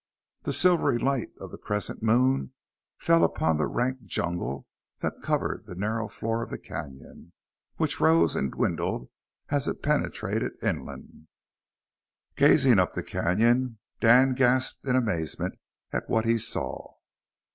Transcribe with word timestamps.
The 0.41 0.51
silvery 0.51 0.97
light 0.97 1.29
of 1.39 1.51
the 1.51 1.59
crescent 1.59 2.01
moon 2.01 2.53
fell 2.97 3.23
upon 3.23 3.57
the 3.57 3.67
rank 3.67 4.05
jungle 4.05 4.65
that 4.97 5.21
covered 5.21 5.67
the 5.67 5.75
narrow 5.75 6.07
floor 6.07 6.41
of 6.41 6.49
the 6.49 6.57
canyon, 6.57 7.33
which 7.77 7.99
rose 7.99 8.35
and 8.35 8.51
dwindled 8.51 9.09
as 9.49 9.67
it 9.67 9.83
penetrated 9.83 10.53
inland. 10.63 11.27
Gazing 12.35 12.79
up 12.79 12.93
the 12.93 13.03
canyon, 13.03 13.77
Dan 13.99 14.33
gasped 14.33 14.87
in 14.87 14.95
amazement 14.95 15.59
at 15.93 16.09
what 16.09 16.25
he 16.25 16.39
saw. 16.39 16.95